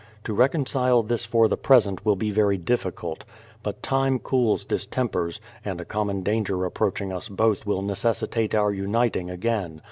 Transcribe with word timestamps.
To 0.23 0.33
reconcile 0.33 1.03
this 1.03 1.25
for 1.25 1.47
the 1.47 1.57
present 1.57 2.03
will 2.03 2.15
be 2.15 2.31
very 2.31 2.57
difficult; 2.57 3.23
but 3.61 3.83
time 3.83 4.17
cools 4.17 4.65
distempers, 4.65 5.39
and 5.63 5.79
a 5.79 5.85
common 5.85 6.23
danger 6.23 6.65
approaching 6.65 7.13
us 7.13 7.29
both 7.29 7.67
will 7.67 7.83
necessitate 7.83 8.55
our 8.55 8.73
uniting 8.73 9.29
again. 9.29 9.79